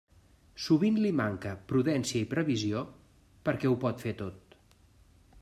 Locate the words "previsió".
2.33-2.83